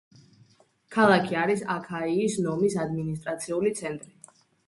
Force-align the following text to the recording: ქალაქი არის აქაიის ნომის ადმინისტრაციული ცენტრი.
ქალაქი 0.95 1.37
არის 1.41 1.61
აქაიის 1.75 2.39
ნომის 2.47 2.79
ადმინისტრაციული 2.87 3.77
ცენტრი. 3.81 4.13